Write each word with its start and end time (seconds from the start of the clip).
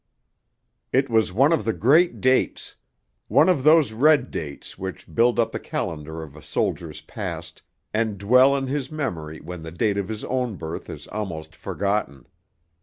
VI 0.93 0.97
It 0.97 1.09
was 1.11 1.31
one 1.31 1.53
of 1.53 1.63
the 1.63 1.73
Great 1.73 2.21
Dates: 2.21 2.75
one 3.27 3.47
of 3.47 3.63
those 3.63 3.93
red 3.93 4.31
dates 4.31 4.75
which 4.75 5.13
build 5.13 5.39
up 5.39 5.51
the 5.51 5.59
calendar 5.59 6.23
of 6.23 6.35
a 6.35 6.41
soldier's 6.41 7.01
past, 7.01 7.61
and 7.93 8.17
dwell 8.17 8.55
in 8.55 8.65
his 8.65 8.91
memory 8.91 9.39
when 9.41 9.61
the 9.61 9.71
date 9.71 9.99
of 9.99 10.09
his 10.09 10.23
own 10.23 10.55
birth 10.55 10.89
is 10.89 11.05
almost 11.05 11.55
forgotten. 11.55 12.25